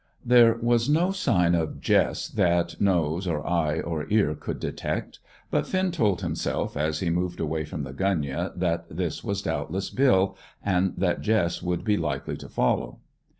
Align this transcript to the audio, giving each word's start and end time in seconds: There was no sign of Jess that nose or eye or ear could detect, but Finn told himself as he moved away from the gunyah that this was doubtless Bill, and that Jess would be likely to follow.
There 0.25 0.55
was 0.59 0.89
no 0.89 1.11
sign 1.11 1.53
of 1.53 1.79
Jess 1.79 2.27
that 2.29 2.81
nose 2.81 3.27
or 3.27 3.45
eye 3.45 3.81
or 3.81 4.07
ear 4.09 4.33
could 4.33 4.59
detect, 4.59 5.19
but 5.51 5.67
Finn 5.67 5.91
told 5.91 6.21
himself 6.21 6.75
as 6.75 7.01
he 7.01 7.11
moved 7.11 7.39
away 7.39 7.65
from 7.65 7.83
the 7.83 7.93
gunyah 7.93 8.51
that 8.55 8.87
this 8.89 9.23
was 9.23 9.43
doubtless 9.43 9.91
Bill, 9.91 10.35
and 10.65 10.95
that 10.97 11.21
Jess 11.21 11.61
would 11.61 11.83
be 11.83 11.97
likely 11.97 12.35
to 12.37 12.49
follow. 12.49 12.97